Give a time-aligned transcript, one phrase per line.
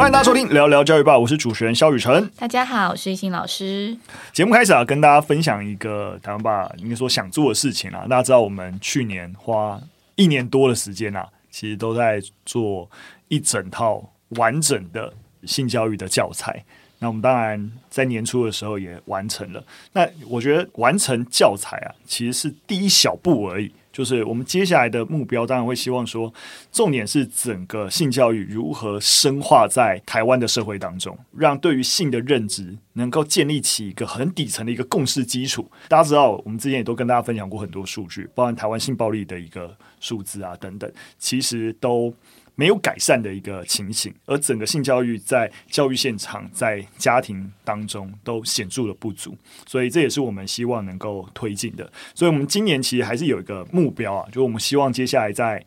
[0.00, 2.26] 欢迎大家收听聊聊教育吧，我是主持人肖雨辰。
[2.38, 3.94] 大家好，我是一心老师。
[4.32, 8.06] 节目开始啊，跟大家分享一个台湾吧应该说想做的事情啊。
[8.08, 9.78] 大家知道，我们去年花
[10.14, 12.90] 一年多的时间啊，其实都在做
[13.28, 15.12] 一整套完整的
[15.44, 16.64] 性教育的教材。
[16.98, 19.62] 那我们当然在年初的时候也完成了。
[19.92, 23.70] 那我觉得完成教材啊，其实是第一小步而已。
[23.92, 26.32] 就是我们接下来的目标，当然会希望说，
[26.70, 35.70] 重点是整个性教育如何深化在台湾的社会当中，让对于性的认知能够建立起一个很底层的一个共识基础。
[35.88, 42.14] 大家知道，我们之前也都跟大家分享过很多数据，包含台湾性暴力的一个数字啊等等，其实都。
[42.60, 49.34] 没有改善的一个情形，而整个性教育在教育现场、在家庭当中都显著的不足，
[49.66, 51.90] 所以这也是我们希望能够推进的。
[52.14, 55.64] 所以，我们今年其实还是有一个目标啊，就我们希望接下来在，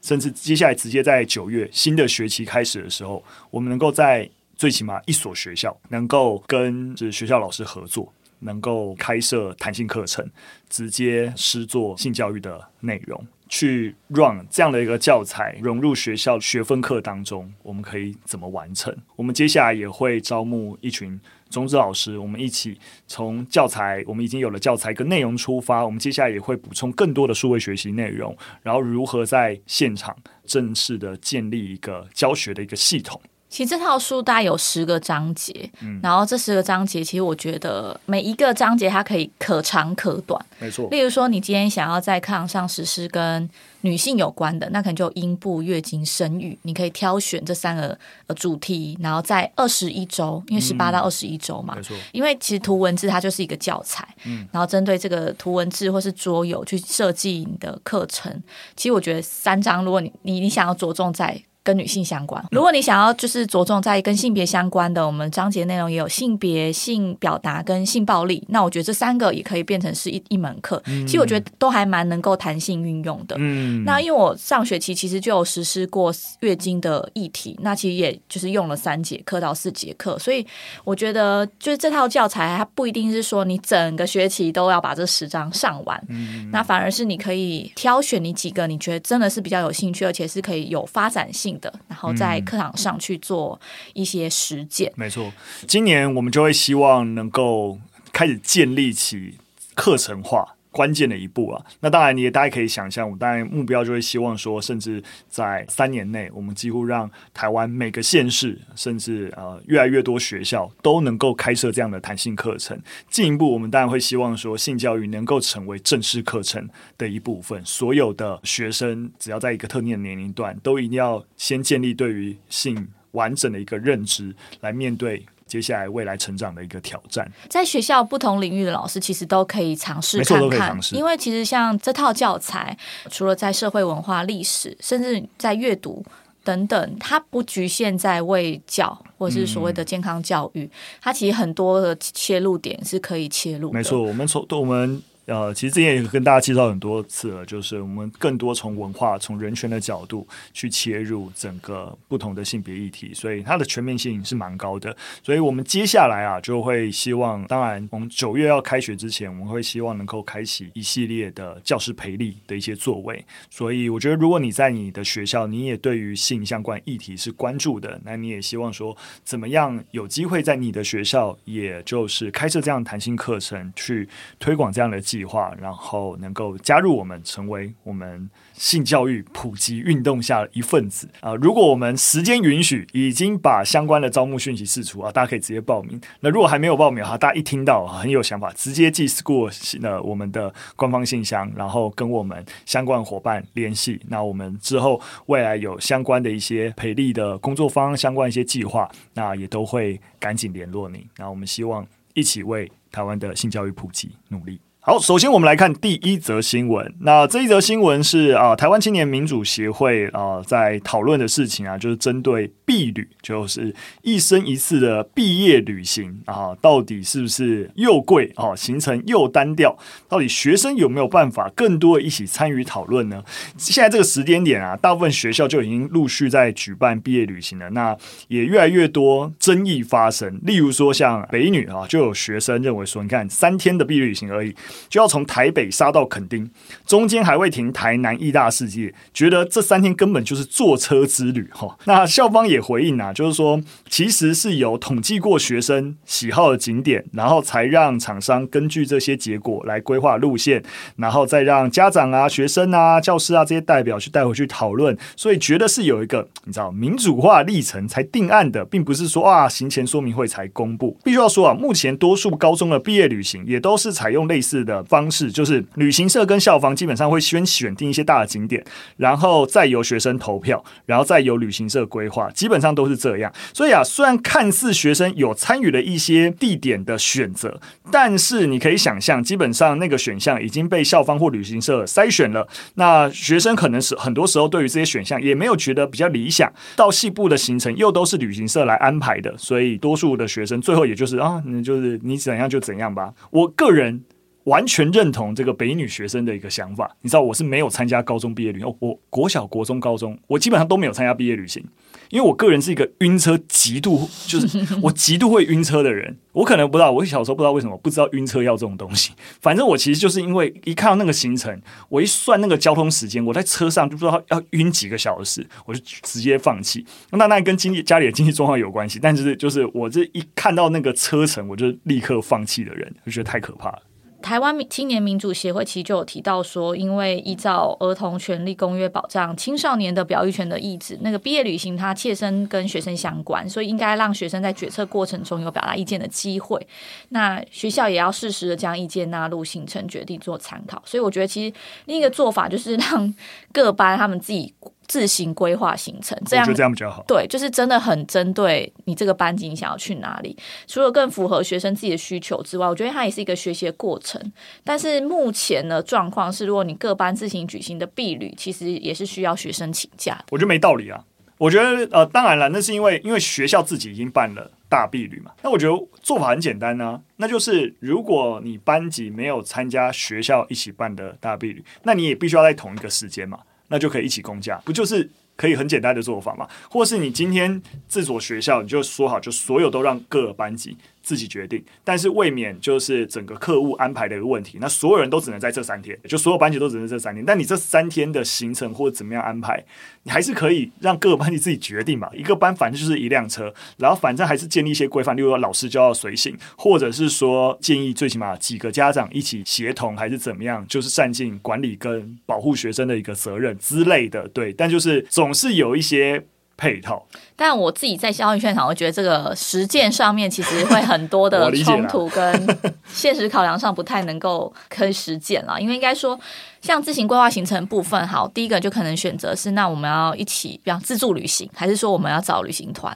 [0.00, 4.26] 甚至接下来直接在九月新的学期开始的时候，我们能够在
[4.56, 10.26] 最起码一所学校能够跟就是学校老师合作，能够开设弹性课程，
[10.70, 13.22] 直接施作性教育的内容。
[13.50, 18.96] 去 run 这样的一个教材融入学校学分课当中，我们可以怎么完成？
[19.16, 21.20] 我们接下来也会招募一群
[21.50, 33.20] 种子老师，我们一起从教材，我们已经有了教材跟内容出发，我们接下来也会补充更多的数位学习内容，然后如何在现场正式的建立一个教学的一个系统。
[33.50, 40.88] 其实这套书大概有十个章节，嗯，然后这十个章节，其实我觉得每一个章节它可以可长可短，没错。
[40.90, 47.98] 例如说，你今天想要在课堂上实施跟女性有关的，那可能就阴部、月经、生育，你可以挑选这三个
[48.28, 51.96] 呃主题，然后在二十一周，因为十八到二十一周嘛，没错。
[52.12, 58.32] 因为其实图文字它就是一个教材，嗯，然后针对这个图文字或是桌游去设计你的课程。
[58.76, 61.42] 其实我觉得三章，如果你你你想要着重在。
[61.70, 62.44] 跟女性相关。
[62.50, 68.44] 如果你想要就是着重在跟性别相关的，我们章节内容也有性别、性表达跟性暴力。
[68.48, 70.82] 那我觉得这三个也可以变成是一一门课。
[71.06, 73.36] 其实我觉得都还蛮能够弹性运用的。
[73.38, 73.84] 嗯。
[73.84, 80.44] 那因为我上学期其实就有实施过月经的议题，那其实也就是用了三节课到四节课，所以
[80.82, 86.02] 我觉得就是这套教材它不一定是说你整个学期都要把这十章上完。
[86.08, 86.50] 嗯。
[86.50, 93.60] 那反而是你可以挑选你几个你觉得真的是比较有兴趣，而且是可以有发展性的，然后在课堂上去做
[93.94, 94.90] 一些实践。
[94.90, 95.32] 嗯，没错，
[95.68, 97.78] 今年我们就会希望能够
[98.12, 99.38] 开始建立起
[99.74, 100.56] 课程化。
[100.70, 112.80] 关键的一步啊，那当然你也大家可以想象，我们当然目标就会希望说，甚至在三年内，我们几乎让台湾每个县市，甚至呃越来越多学校都能够开设这样的弹性课程。
[113.08, 117.60] 进一步，我们当然会希望说，性教育能够成为正式课程的一部分。
[117.64, 125.26] 所有的学生只要在一个特定的年龄段，都一定要先建立对于性完整的一个认知，来面对。
[125.50, 132.76] 接下来未来成长的一个挑战，在学校不同领域的老师其实都可以尝试看看，因为其实像这套教材，
[133.10, 136.04] 除了在社会文化、历史，甚至在阅读
[136.44, 140.70] 等等，它不局限在为教或者是所谓的健康教育，嗯，
[141.02, 143.74] 它其实很多的切入点是可以切入的。
[143.74, 145.02] 没错，我们从我们。
[145.26, 154.96] 呃，其实之前也跟大家介绍很多次了，就是我们更多从文化、从人权的角度去切入整个不同的性别议题，所以它的全面性是蛮高的。
[155.22, 163.24] 所以我们接下来啊，就会希望，当然，我们九月要开学之前，我们会希望能够开启一系列的教师培力的一些作为。
[163.50, 181.34] 所以我觉得，如果你在你的学校，你也对于性相关议题是关注的，那你也希望说，怎么样有机会在你的学校，也就是开设这样弹性课程，去推广这样的计划，然后能够加入我们，成为我们性教育普及运动下的一份子啊！
[181.34, 186.00] 如果我们时间允许，已经把相关的招募讯息释出啊，大家可以直接报名。
[186.20, 194.00] 那如果还没有报名哈，大家一听到很有想法，直接寄 school 的我们的官方信箱，然后跟我们相关伙伴联系。
[194.06, 201.04] 那我们之后未来有相关的一些培力的工作方，相关一些计划，那也都会赶紧联络你。
[201.16, 201.84] 那我们希望
[202.14, 204.60] 一起为台湾的性教育普及努力。
[204.82, 206.94] 好，首先我们来看第一则新闻。
[207.00, 219.76] 那这一则新闻是啊，台湾青年民主协会啊在讨论的事情啊，就是针对毕旅，就是一生一次的毕业旅行啊，到底是不是又贵啊，行程又单调？
[220.08, 223.22] 到底学生有没有办法更多的一起参与讨论呢？
[223.58, 227.94] 现在这个时间点啊，大部分学校就已经陆续在举办毕业旅行了，那
[228.28, 230.40] 也越来越多争议发生。
[230.42, 234.56] 例如说，像北女啊，就有学生认为说，你看三天的毕业旅行而已。
[234.88, 236.50] 就要从台北杀到垦丁，
[236.86, 241.76] 中间还会停台南义大世界，觉得这三天根本就是坐车之旅哈。
[241.84, 250.62] 那校方也回应啊，就是说其实是有统计过学生喜好的景点，然后才让厂商根据这些结果来规划路线，
[250.96, 260.96] 然后再让家长啊、学生啊、教师啊这些代表去带回去讨论，所以觉得是有一个你知道民主化历程才定案的，并不是说啊行前说明会才公布。
[261.04, 268.64] 必须要说啊，目前多数高中的毕业旅行也都是采用类似的方式，就是旅行社跟校方基本上会先选定一些大的景点，
[268.96, 273.32] 然后再由学生投票，然后再由旅行社规划，基本上都是这样。
[273.52, 282.46] 所以啊，虽然看似学生有参与了一些地点的选择，但是你可以想象，基本上那个选项已经被校方或旅行社筛选了。
[282.74, 293.12] 那学生可能是很多时候对于这些选项也没有觉得比较理想，到细部的行程又都是旅行社来安排的，所以多数的学生最后也就是啊，你就是你怎样就怎样吧。
[293.30, 294.02] 我个人
[294.50, 296.90] 完全认同这个北女学生的一个想法。
[297.02, 301.64] 你知道我是没有参加高中毕业旅行，我国小、国中、高中我基本上都没有参加毕业旅行。
[302.10, 306.18] 因为我个人是一个晕车极度，就是 我极度会晕车的人。
[306.32, 309.12] 我可能不知道，我小时候不知道为什么不知道晕车药这种东西。
[309.40, 316.84] 反正我其实就是因为一看到那个行程，我一算那个交通时间，我在车上就不知道要晕几个小时，我就直接放弃。
[317.12, 323.82] 那那跟经济家里的经济状况有关系，但是就是我这一看到那个车程，我就立刻放弃的人，就觉得太可怕了。
[324.22, 336.64] 台湾青年民主协会其实就有提到说，因为依照儿童权利公约保障青少年的表意权的意志，那个毕业旅行它切身跟学生相关，所以应该让学生在决策过程中有表达意见的机会。
[337.08, 340.82] 那学校也要适时的将意见纳入行程决定做参考。
[340.86, 341.54] 所以我觉得其实
[341.86, 343.14] 另一个做法就是让
[343.52, 344.54] 各班他们自己。
[344.90, 347.04] 自行规划行程，这样，我觉得这样比较好。
[347.06, 350.36] 对，就是真的很针对你这个班级，你想要去哪里。
[350.66, 354.20] 除了更符合学生自己的需求之外，我觉得它也是一个学习的过程。
[354.64, 360.20] 但是目前的状况是，如果你各班自行举行的毕旅，其实也是需要学生请假。
[360.30, 361.04] 我觉得没道理啊。
[361.38, 365.30] 我觉得呃，当然了，那是因为因为学校自己已经办了大毕旅嘛。
[365.42, 373.38] 那我觉得做法很简单呢、啊，那就是如果你班级没有参加学校一起办的大毕旅，那你也必须要在同一个时间嘛。
[373.70, 376.46] 那就可以一起公价，不就是可以很简单的做法吗？
[376.68, 380.76] 或是你今天这所学校，你就说好，就所有都让各班级。
[381.02, 384.58] 自己决定，但是未免就是整个课务安排的一个问题。
[384.60, 387.24] 那所有人都只能在这三天，就所有班级都只能这三天。
[387.24, 389.64] 但你这三天的行程或者怎么样安排，
[390.02, 392.08] 你还是可以让各个班级自己决定嘛。
[392.14, 404.28] 一个班反正就是一辆车，然后反正还是建立一些规范，例如说老师就要随行，或者是说建议最起码几个家长一起协同，还是怎么样，就是善尽管理跟保护学生的一个责任之类的。
[404.28, 406.24] 对，但就是总是有一些。
[406.60, 407.02] 配套，
[407.34, 412.58] 但我自己在教育现场，我觉得这个实践上面其实会很多的 冲突，跟
[412.92, 416.20] 现实考量上不太能够可以实践了，因为应该说。
[416.60, 422.94] 像自行规划行程部分，好，第一个就可能选择是，那我们要一起，比方自助旅行，还是说我们要找旅行团？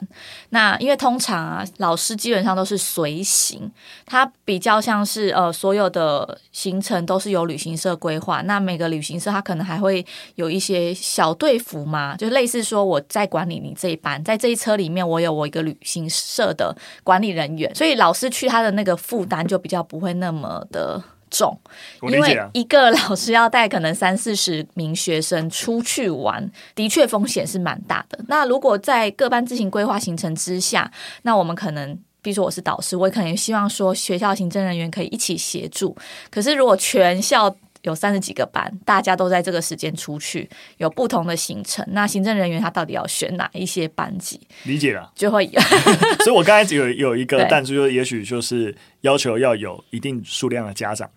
[0.49, 3.71] 那因为通常啊，老师基本上都是随行，
[4.05, 8.43] 他比较像是呃，所有的行程都是由旅行社规划。
[8.43, 21.03] 那每个旅行社他可能还会有一些小队服嘛，就类似说我在管理你这一班，在这一车里面，我有我一个旅行社的管理人员，所以老师去他的那个负担就比较不会那么的。
[21.31, 21.59] 重，
[22.03, 28.17] 因为一个老师要带可能三四十名学生出去玩，的确风险是蛮大的。
[28.29, 30.89] 那如果在各班自行规划行程之下，
[31.23, 35.97] 那我们可能，比如说我是导师，我可能希望说学校行政人员可以一起协助。
[36.29, 37.53] 可是如果全校
[37.85, 44.39] 有三十几个班，大家都在这个时间出去，有不同的行程，那行政人员他到底要选哪一些班级？
[44.63, 45.49] 理解了，就会。
[46.23, 51.09] 所以我刚才有有一个弹珠，就也许就是要求要有一定数量的家长。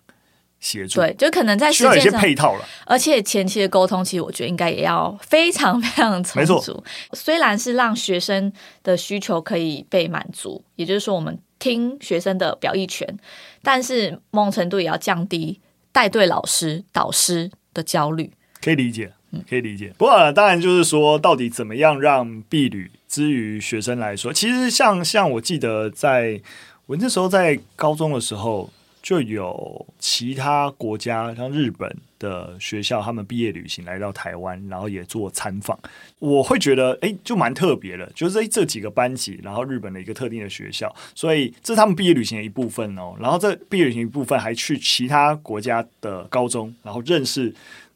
[0.61, 6.83] 协助对，就可能在需要一些配套了，而且前期的沟通，其实我觉得应该也要非常非常充足。
[7.13, 8.51] 虽然是让学生
[8.83, 13.07] 的需求可以被满足，也就是说我们听学生的表意权，
[13.63, 15.61] 但是某种程度也要降低
[15.91, 18.31] 带队老师、导师的焦虑。
[18.61, 19.11] 可以理解，
[19.49, 19.93] 可以理解。
[19.97, 26.41] 不过当然就是说，到底怎么样让婢女之于学生来说，其实像像我记得在
[26.85, 28.69] 我那时候在高中的时候。
[29.01, 31.89] 就有其他国家，像日本
[32.19, 35.79] 的学校，他们毕业旅行来到台湾，然后也做参访。
[36.19, 38.05] 我会觉得，哎，就蛮特别的。
[38.13, 43.15] 就是这几个班级，然后日本的一个特定的学校，所以这是他们毕业旅行的一部分哦。
[43.19, 47.53] 然后这毕业旅行一部分还去其他国家的高中，然后认识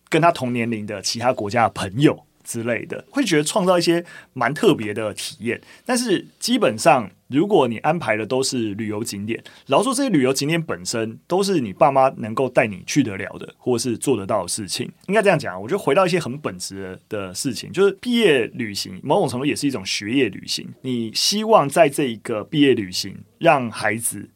[0.09, 5.61] 跟他同年龄的其他国家的朋友之类的，会觉得创造一些蛮特别的体验。
[5.85, 7.11] 但是基本上。
[7.33, 15.59] 如果你安排的都是旅游景点，然后说这些旅游景点本身都是你爸妈能够带你去得了的，或是做得到的事情，应该这样讲。
[15.61, 20.67] 我觉得回到一些很本质的事情，就是毕业旅行某种程度也是一种学业旅行。
[20.81, 24.29] 你希望在这一个毕业旅行让孩子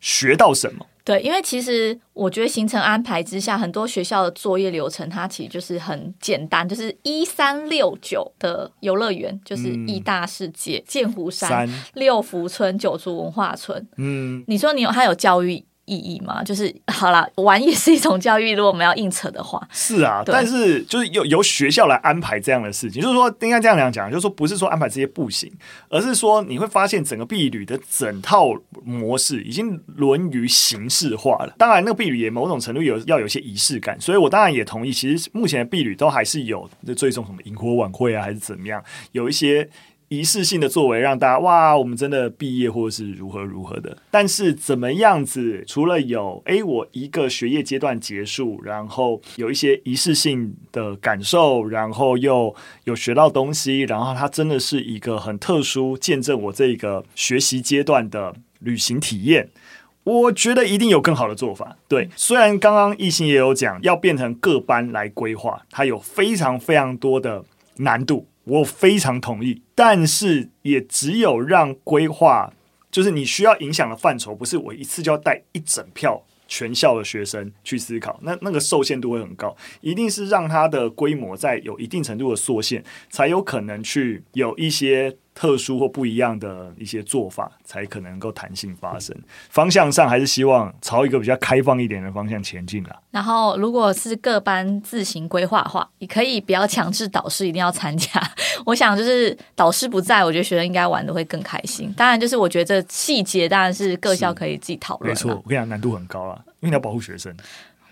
[0.00, 0.86] 学到什么？
[1.04, 13.84] 对，因为其实我觉得行程安排之下，很多学校的作业流程，它其实就是很简单，就是一三六九的游乐园，就是一大世界、剑、嗯、湖山、六福村、九族文化村。
[13.96, 16.42] 嗯，你说你有它有教育意义吗？
[16.42, 18.54] 就是 好啦，玩也是一种教育。
[18.54, 25.52] 如果我们要硬扯的话，是啊，但是就是由由学校来安排这样的事情，就是说应该这样讲讲，就是说不是说安排这些不行，
[25.88, 28.48] 而是说你会发现整个毕旅的整套
[28.84, 31.54] 模式已经沦于形式化了。
[31.58, 38.82] 当然，那个毕旅也某种程度有要有一些仪式感，所以我当然也同意，其实目前的毕旅都还是有最终什么萤火晚会啊，还是怎么样，
[39.12, 39.68] 有一些。
[40.12, 43.96] 仪式性的作为，让大家哇，我们真的毕业或是如何如何的。
[44.10, 45.64] 但是怎么样子？
[45.66, 52.54] 除了有诶，我一个学业阶段结束，然后有一些仪式性的感受，然后又
[52.84, 59.48] 有学到东西，然后它真的是一个很特殊，见证我这个学习阶段的旅行体验。
[60.04, 61.74] 我觉得一定有更好的做法。
[61.88, 67.42] 对，虽然刚刚艺兴也有讲要变成各班来规划，它有非常非常多的
[67.76, 68.26] 难度。
[68.44, 72.52] 我非常同意，但是也只有让规划，
[72.90, 85.16] 就是你需要影响的范畴，不是我一次就要带一整票全校的学生去思考，那那个受限度会很高，一定是让它的规模在有一定程度的缩限，才有可能去有一些。
[85.34, 89.16] 特殊或不一样的一些做法，才可能够弹性发生。
[89.48, 93.00] 方向上还是希望朝一个比较开放一点的方向前进啦。
[93.10, 98.08] 然后，如果是各班自行规划的话，你可以不要强制导师一定要参加。
[98.66, 101.92] 我想，就是导师不在，我觉得学生应该玩的会更开心。
[101.96, 105.10] 当然，就是我觉得这细节当然是各校可以自己讨论。
[105.10, 107.34] 没错，我跟你讲，难度很高啊，因为你要保护学生。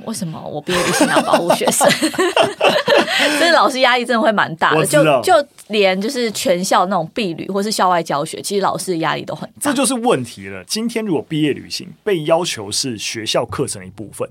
[0.07, 1.89] 为什么我毕业旅行要保护学生？
[3.39, 4.85] 所以老师压力真的会蛮大的。
[4.87, 5.33] 就就
[5.69, 9.71] 连就是全校那种毕旅或是校外教学，其实老师的压力都很大。
[9.71, 10.65] 这就是问题了。
[10.65, 14.29] 今天如果毕业旅行被要求是学校课程的一部分，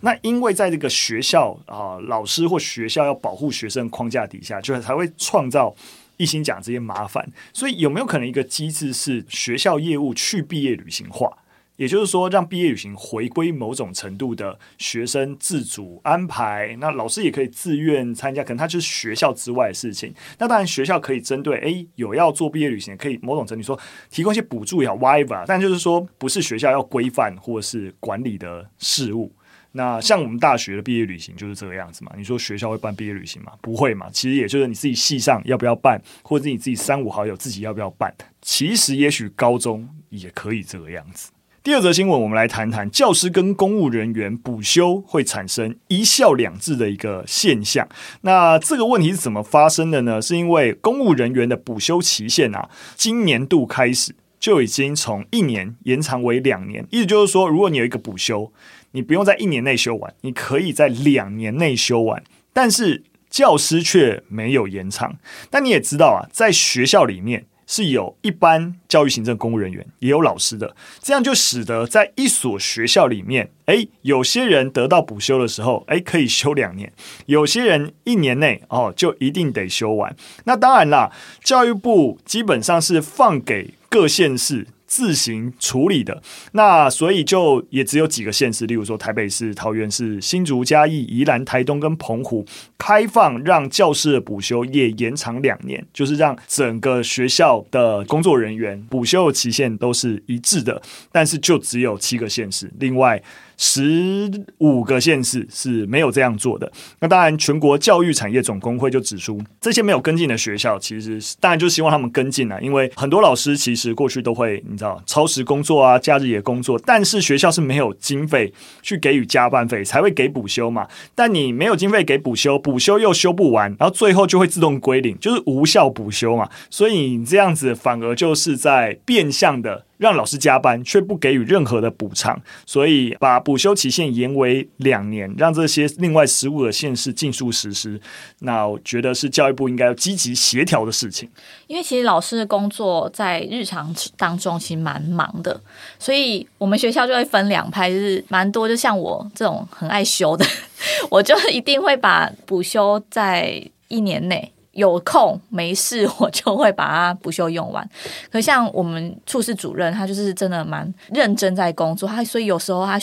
[0.00, 5.72] 那因为在这个学校啊、呃，老师或学校要保护学生框架底下，就才会创造
[6.16, 7.26] 一心讲这些麻烦。
[7.52, 11.30] 所以有没有可能一个机制是学校业务去毕业旅行化？
[11.76, 20.14] 也就是说，让毕业旅行回归某种程度的学生自主安排，那老师也可以自愿参加，可能他就是学校之外的事情。
[20.38, 23.78] 那当然，学校可以针对诶有要做毕业旅行，可以某种程度说
[24.10, 25.44] 提供一些补助也好，whatever。
[25.46, 29.32] 但就是说，不是学校要规范或是管理的事务。
[29.74, 32.12] 那像我们大学的毕业旅行就是这个样子嘛？
[32.14, 33.52] 你说学校会办毕业旅行吗？
[33.62, 34.06] 不会嘛？
[34.12, 38.14] 其实也就是你自己系上要不要办，或者你自己三五好友自己要不要办。
[38.42, 41.32] 其实也许高中也可以这个样子。
[41.64, 47.88] 第二则新闻，我们来谈谈教师跟公务人员补休会产生一校两制的一个现象。
[48.22, 50.20] 那这个问题是怎么发生的呢？
[50.20, 56.84] 是因为公务人员的补休期限啊，今年度开始就已经从一年延长为两年。
[56.90, 58.52] 意思就是说，如果你有一个补休，
[58.90, 62.24] 你不用在一年内修完，你可以在两年内修完。
[62.52, 65.16] 但是教师却没有延长。
[65.48, 67.46] 但你也知道啊，在学校里面。
[67.72, 76.90] 是有一般教育行政公务人员，也有老师的，这样就使得在一所学校里面，诶，有些人得到补休的时候，诶，可以休两年；
[77.24, 80.14] 有些人一年内哦，就一定得休完。
[80.44, 81.10] 那当然啦，
[81.42, 84.66] 教育部基本上是放给各县市。
[84.92, 86.22] 自行处理的，
[86.52, 92.44] 那所以就也只有几个县市，例如说台北市、桃园市、新竹、嘉义、宜兰、台东跟澎湖
[92.76, 103.22] 开放，让教师的补休也延长两年，就是让整个学校的工作人员补休期限都是一致的，但是就只有七个县市，另外。
[103.64, 104.28] 十
[104.58, 106.70] 五个县市是没有这样做的。
[106.98, 118.52] 那当然，全国教育产业总工会就指出，这些没有跟进的学校，其实当然就希望他们跟进了，因为很多老师其实过去都会，你知道，超时工作啊，假日也工作，但是学校是没有经费
[118.82, 120.88] 去给予加班费，才会给补休嘛。
[121.14, 126.48] 但你没有经费给补修，补修又修不完，然后最后就会自动归零，就是无效补修嘛。
[126.68, 129.84] 所以你这样子反而就是在变相的。
[130.02, 138.00] 让老师加班却不给予任何的补偿，所以把补休期限延为两年，让这些另外十五个县市尽速实施。
[138.40, 141.30] 那我觉得是教育部应该要积极协调的事情。
[141.68, 145.60] 因为其实老师的工作在日常当中其实蛮忙的，
[146.00, 150.44] 所以我们学校就会分两派，就是蛮多，就像我这种很爱修的，
[151.08, 154.52] 我就一定会把补休在一年内。
[154.72, 157.88] 有空没事， 我就会把它补休用完。
[158.30, 162.98] 可像我们处室主任，他就是真的蛮认真在工作，他所以有时候他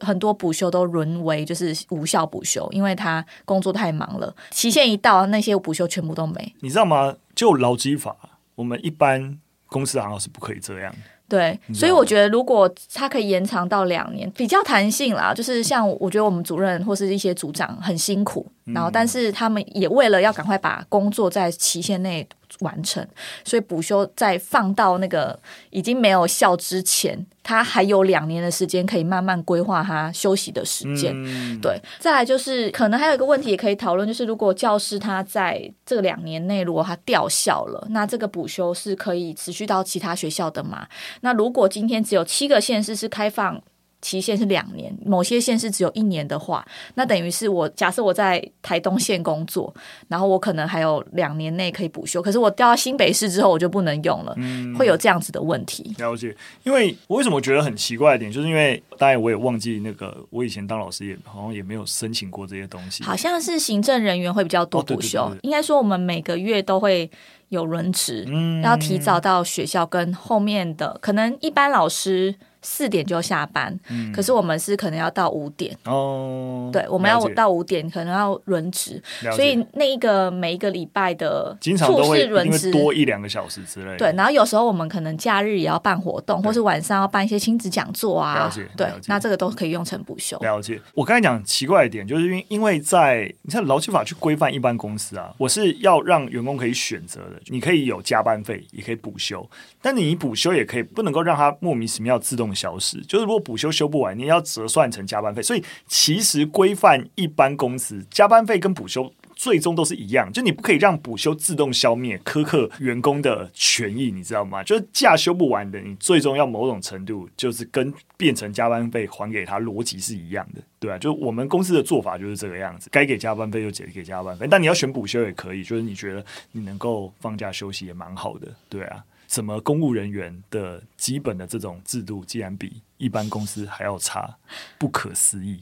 [0.00, 6.54] 很多补休都沦为就是无效补休，因为他工作太忙了，期限一到，那些补休全部都没。
[6.60, 7.14] 你知道吗？
[7.34, 8.16] 就劳基法，
[8.54, 10.94] 我们一般公司行是不可以这样。
[11.30, 15.32] 对，所以我觉得如果它可以延长到两年，比较弹性啦。
[15.32, 22.26] 就是像我觉得我们主任或是一些组长很辛苦，然后但是他们也为了要赶快把工作在期限内
[22.60, 23.06] 完成，
[23.44, 25.38] 所以补休在放到那个
[25.70, 31.12] 已经没有效之前，他还有两年的时间可以慢慢规划他休息的时间。
[31.14, 40.86] 嗯、对，再来就是可能还有一个问题也可以讨论，就是如果教师他在这两年内如果他调校了，那这个补休是可以持续到其他学校的吗？
[41.22, 43.62] 那如果今天只有七个县市是开放。
[44.02, 49.72] 期限是两年，某些县是只有一年的话，那等于是我假设我在台东县工作，
[50.08, 55.94] 然后我可能还有两年内可以补休，可是我调到新北市之后我就不能用了，嗯，会有这样子的问题。
[55.98, 67.10] 了解，因为我为什么觉得很奇怪一点，就是因为当然我也忘记那个我以前当老师也好像也没有申请过这些东西，好像是行政人员会比较多补休，哦，对对对对，应该说我们每个月都会
[67.50, 72.34] 有轮值，嗯，要提早到学校跟后面的可能一般老师。
[72.62, 76.70] 四点就下班，嗯，可是我们是可能要到五点哦。
[76.72, 79.02] 对，我们要到五点，可能要轮值，
[79.34, 83.96] 所以那一个每一个礼拜的经常都会轮值多一两个小时之类的。
[83.96, 88.44] 对，然后有时候我们可能假日也要办活动，或是晚上要办一些亲子讲座啊。
[88.44, 90.38] 了解，对，那这个都可以用成补休。
[90.38, 90.80] 了解。
[90.94, 99.48] 我刚才讲奇怪一点，就是因为因为在你看劳基法去规范一般公司啊，我是要让员工可以选择的，你可以有加班费，也可以补休，
[99.80, 105.42] 但你补休也可以不能够让他莫名其妙自动消失，就是如果补休休不完，你要折算成加班费。
[105.42, 114.62] 所以其实规范一般公司加班费跟补休最终都是一样，就你不可以让补休自动消灭苛刻员工的权益，你知道吗？
[114.62, 129.02] 就是假休不完的，你最终要某种程度就是跟变成加班费还给他逻辑是一样的，对啊，就我们公司的做法就是这个样子，该给加班费就给加班费，但你要选补休也可以，就是你觉得你能够放假休息也蛮好的，对啊。
[129.30, 134.28] 什么公务人员的基本的这种制度，竟然比一般公司还要差，
[134.76, 135.60] 不可思议。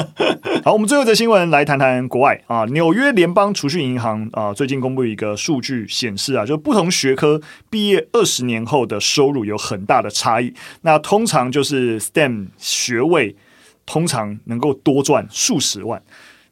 [0.62, 7.40] 好，我们最后的新闻来谈谈国外啊，纽约联邦储蓄银行啊，最近公布一个数据显示啊，就不同学科
[7.70, 10.52] 毕业二十年后的收入有很大的差异。
[10.82, 13.34] 那通常就是 STEM 学位，
[13.86, 16.02] 通常能够多赚数十万。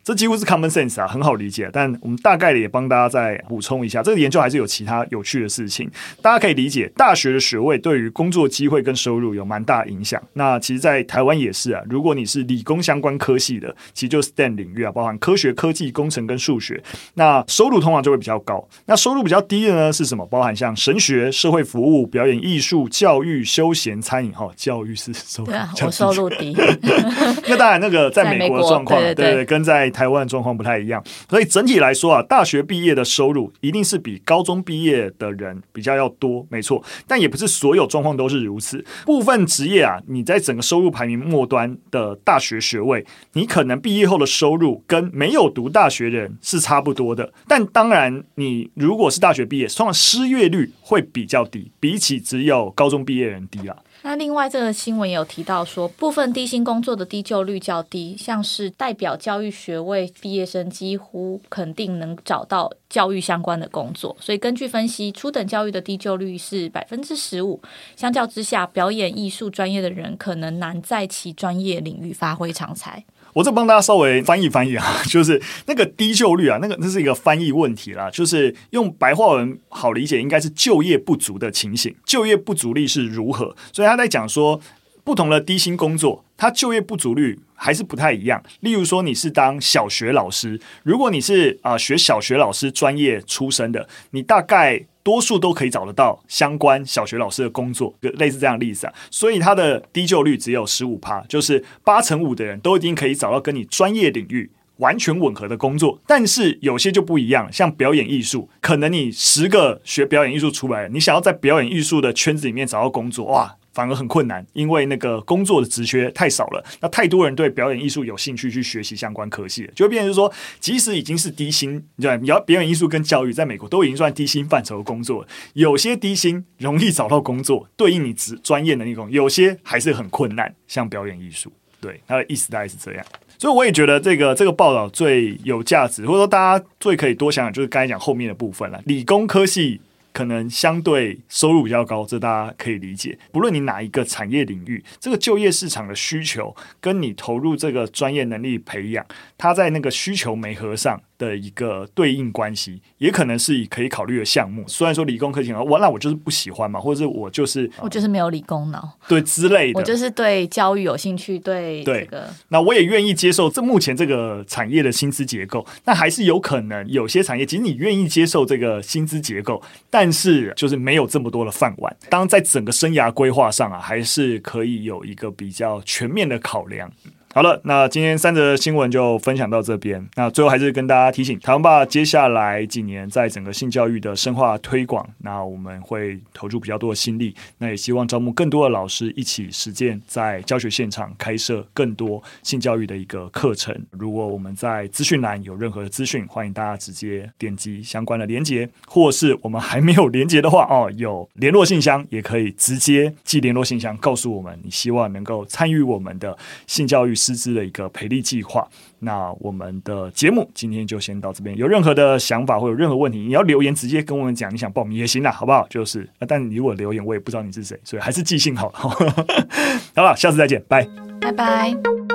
[0.06, 1.68] 这几乎是 common sense 啊，很好理解。
[1.72, 5.90] 但我们大概的也帮大家再补充一下，这个研究还是有其他有趣的事情。
[6.22, 10.22] 大家可以理解，大学的学位对于工作机会跟收入有蛮大影响。
[10.34, 11.82] 那其实，在台湾也是啊。
[11.90, 16.80] 如果你是理工相关科系的，其实就是 STEM 领域啊，包含科学、科技、工程跟数学，
[17.14, 18.64] 那收入通常就会比较高。
[18.84, 20.24] 那收入比较低的呢是什么？
[20.26, 24.32] 包含像神学、社会服务、表演艺术、教育、休闲、餐饮。
[24.32, 26.56] 哈，教育是收入对啊，我收入低。
[27.48, 36.84] 那当然，那个在美国的状况，对对对，跟在台湾状况不太一样，所以整体来说啊，大学毕业的收入一定是比高中毕业的人比较要多，没错。
[37.06, 47.32] 但也不是所有状况都是如此，部分职业啊，你在整个收入排名末端的大学学位，你可能毕业后的收入跟没有读大学的人是差不多的。
[47.48, 53.74] 但当然，你如果是大学毕业，通常失业率会比较低，比起只有高中毕业人低啊。
[54.02, 64.16] 那另外这个新闻也有提到说，部分低薪工作的低就率较低，像是代表教育学位毕业生几乎肯定能找到教育相关的工作。
[64.20, 67.60] 所以根据分析，初等教育的低就率是百分之十五，
[67.96, 73.04] 相较之下，表演艺术专业的人可能难在其专业领域发挥长才。
[73.36, 83.54] 我这帮大家稍微翻译翻译啊， 就是那个低就率啊，那个那是一个翻译问题啦，就是用白话文好理解，应该是就业不足的情形，就业不足率是如何？
[83.74, 84.58] 所以他在讲说，
[85.04, 88.42] 不同的低薪工作，它就业不足率还是不太一样。
[88.60, 94.86] 例如说，你是当小学老师，如果你是啊、学小学老师专业出身的，你大概。
[95.06, 106.00] 多数都可以找得到相关小学老师的工作，类似这样的例子啊，所以它的低就率只有十五趴，就是八成五的人都一定可以找到跟你专业领域完全吻合的工作。
[106.08, 113.54] 但是有些就不一样，像表演艺术，可能你十个学表演艺术出来，你想要在表演艺术的圈子里面找到工作，哇！
[113.76, 116.64] 反而很困难，因为那个工作的职缺太少了。
[116.80, 125.26] 那太多人对表演艺术有兴趣去学习相关科系，就会变成说，即使已经是低薪，对，你要表演艺术跟教育在美国都已经算低薪范畴的工作。
[125.52, 131.52] 有些低薪容易找到工作，对应你职专业的那种，有些还是很困难，像表演艺术。
[131.78, 133.04] 对，他的意思大概是这样。
[133.38, 138.80] 所以我也觉得这个这个报道最有价值，或者说大家最可以多想想，就是刚才讲后面的部分了。
[138.86, 139.82] 理工科系。
[140.16, 143.18] 可能相对收入比较高，这大家可以理解。
[143.30, 149.04] 不论你哪一个产业领域，这个就业市场的需求跟你投入这个专业能力培养，
[149.36, 154.64] 它在那个需求没合上的一个对应关系，也可能是可以考虑的项目。
[154.66, 165.66] 虽然说理工科型，我那我就是不喜欢嘛，或者是我就是我就是没有理工脑，对之类的，我就是对教育有兴趣，对这个，那我也愿意接受这目前这个产业的薪资结构。
[165.84, 171.96] 那还是有可能有些产业，其实你愿意接受这个薪资结构，但是就是没有这么多的饭碗。
[172.10, 176.90] 当在整个生涯规划上啊，还是可以有一个比较全面的考量。
[177.36, 180.02] 好了，那今天三则新闻就分享到这边。
[180.14, 187.34] 那最后还是跟大家提醒，台湾爸接下来几年在整个性教育的深化推广，那我们会投入比较多的心力。
[187.58, 193.78] 那也希望招募更多的老师一起实践，在教学现场开设更多性教育的一个课程。
[193.90, 206.34] 如果我们在资讯栏有任何的资讯，欢迎大家直接点击相关的连结，或是我们还没有连结的话，哦，有联络信箱也可以直接寄联络信箱告诉我们，你希望能够参与我们的
[206.66, 207.14] 性教育。
[207.26, 208.66] 师资的一个培力计划。
[209.00, 211.56] 那我们的节目今天就先到这边。
[211.56, 215.66] 有任何的想法或有任何问题，你要留言直接跟我们讲，你想报名也行啦，好不好？
[215.68, 218.78] 就是，但你如果留言，我也不知道你是谁，所以还是记性好了。
[219.94, 220.86] 好了，下次再见，拜
[221.20, 222.05] 拜拜。